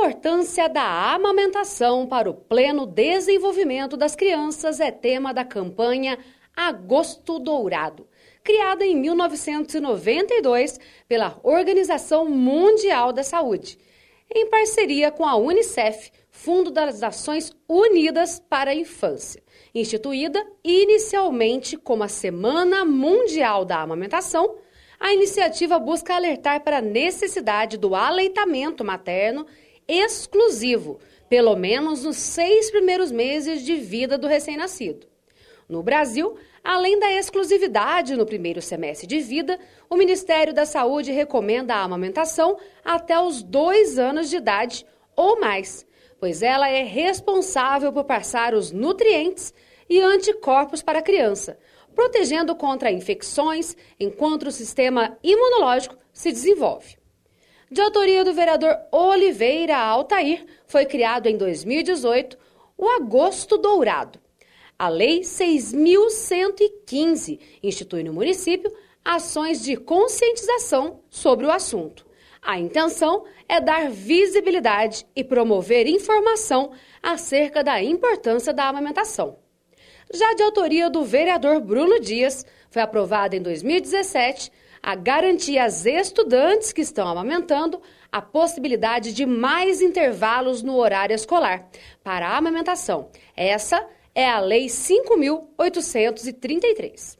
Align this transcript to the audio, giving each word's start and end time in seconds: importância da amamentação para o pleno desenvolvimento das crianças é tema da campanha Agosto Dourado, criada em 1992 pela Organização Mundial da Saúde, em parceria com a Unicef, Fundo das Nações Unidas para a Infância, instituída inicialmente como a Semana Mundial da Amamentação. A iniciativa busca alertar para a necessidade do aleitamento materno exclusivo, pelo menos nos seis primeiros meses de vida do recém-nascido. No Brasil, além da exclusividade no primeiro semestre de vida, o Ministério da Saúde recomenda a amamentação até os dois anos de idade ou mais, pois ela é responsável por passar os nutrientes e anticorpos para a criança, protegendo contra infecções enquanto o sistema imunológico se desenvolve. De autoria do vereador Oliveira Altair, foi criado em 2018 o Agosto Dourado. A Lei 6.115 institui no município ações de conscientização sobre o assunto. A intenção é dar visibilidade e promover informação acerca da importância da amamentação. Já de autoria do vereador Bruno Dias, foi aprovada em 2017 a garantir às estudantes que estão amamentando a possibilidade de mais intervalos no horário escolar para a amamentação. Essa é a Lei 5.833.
importância 0.00 0.66
da 0.66 1.12
amamentação 1.12 2.06
para 2.06 2.30
o 2.30 2.32
pleno 2.32 2.86
desenvolvimento 2.86 3.98
das 3.98 4.16
crianças 4.16 4.80
é 4.80 4.90
tema 4.90 5.34
da 5.34 5.44
campanha 5.44 6.18
Agosto 6.56 7.38
Dourado, 7.38 8.08
criada 8.42 8.82
em 8.86 8.96
1992 8.96 10.80
pela 11.06 11.38
Organização 11.42 12.26
Mundial 12.26 13.12
da 13.12 13.22
Saúde, 13.22 13.76
em 14.34 14.48
parceria 14.48 15.10
com 15.10 15.26
a 15.26 15.36
Unicef, 15.36 16.10
Fundo 16.30 16.70
das 16.70 17.00
Nações 17.00 17.54
Unidas 17.68 18.40
para 18.40 18.70
a 18.70 18.74
Infância, 18.74 19.42
instituída 19.74 20.42
inicialmente 20.64 21.76
como 21.76 22.04
a 22.04 22.08
Semana 22.08 22.86
Mundial 22.86 23.66
da 23.66 23.82
Amamentação. 23.82 24.56
A 24.98 25.12
iniciativa 25.12 25.78
busca 25.78 26.14
alertar 26.14 26.62
para 26.62 26.78
a 26.78 26.82
necessidade 26.82 27.76
do 27.76 27.94
aleitamento 27.94 28.82
materno 28.82 29.46
exclusivo, 29.90 31.00
pelo 31.28 31.56
menos 31.56 32.04
nos 32.04 32.16
seis 32.16 32.70
primeiros 32.70 33.10
meses 33.10 33.62
de 33.62 33.76
vida 33.76 34.16
do 34.16 34.26
recém-nascido. 34.26 35.06
No 35.68 35.82
Brasil, 35.82 36.36
além 36.62 36.98
da 36.98 37.12
exclusividade 37.12 38.16
no 38.16 38.26
primeiro 38.26 38.60
semestre 38.60 39.06
de 39.06 39.20
vida, 39.20 39.58
o 39.88 39.96
Ministério 39.96 40.52
da 40.52 40.66
Saúde 40.66 41.12
recomenda 41.12 41.74
a 41.74 41.82
amamentação 41.82 42.58
até 42.84 43.18
os 43.20 43.42
dois 43.42 43.98
anos 43.98 44.28
de 44.28 44.36
idade 44.36 44.84
ou 45.14 45.40
mais, 45.40 45.86
pois 46.18 46.42
ela 46.42 46.68
é 46.68 46.82
responsável 46.82 47.92
por 47.92 48.04
passar 48.04 48.54
os 48.54 48.72
nutrientes 48.72 49.54
e 49.88 50.00
anticorpos 50.00 50.82
para 50.82 50.98
a 50.98 51.02
criança, 51.02 51.58
protegendo 51.94 52.54
contra 52.54 52.92
infecções 52.92 53.76
enquanto 53.98 54.48
o 54.48 54.52
sistema 54.52 55.18
imunológico 55.22 55.96
se 56.12 56.30
desenvolve. 56.30 56.99
De 57.72 57.80
autoria 57.80 58.24
do 58.24 58.32
vereador 58.32 58.76
Oliveira 58.90 59.76
Altair, 59.76 60.44
foi 60.66 60.84
criado 60.84 61.28
em 61.28 61.36
2018 61.36 62.36
o 62.76 62.88
Agosto 62.88 63.56
Dourado. 63.56 64.18
A 64.76 64.88
Lei 64.88 65.20
6.115 65.20 67.38
institui 67.62 68.02
no 68.02 68.12
município 68.12 68.72
ações 69.04 69.62
de 69.62 69.76
conscientização 69.76 70.98
sobre 71.08 71.46
o 71.46 71.50
assunto. 71.52 72.04
A 72.42 72.58
intenção 72.58 73.22
é 73.48 73.60
dar 73.60 73.88
visibilidade 73.88 75.06
e 75.14 75.22
promover 75.22 75.86
informação 75.86 76.72
acerca 77.00 77.62
da 77.62 77.80
importância 77.80 78.52
da 78.52 78.68
amamentação. 78.68 79.38
Já 80.12 80.34
de 80.34 80.42
autoria 80.42 80.90
do 80.90 81.04
vereador 81.04 81.60
Bruno 81.60 82.00
Dias, 82.00 82.44
foi 82.68 82.82
aprovada 82.82 83.36
em 83.36 83.40
2017 83.40 84.50
a 84.82 84.94
garantir 84.94 85.58
às 85.58 85.84
estudantes 85.86 86.72
que 86.72 86.80
estão 86.80 87.06
amamentando 87.06 87.80
a 88.10 88.20
possibilidade 88.20 89.12
de 89.12 89.24
mais 89.24 89.80
intervalos 89.80 90.60
no 90.62 90.76
horário 90.76 91.14
escolar 91.14 91.68
para 92.02 92.26
a 92.28 92.36
amamentação. 92.36 93.08
Essa 93.36 93.86
é 94.14 94.28
a 94.28 94.40
Lei 94.40 94.66
5.833. 94.66 97.16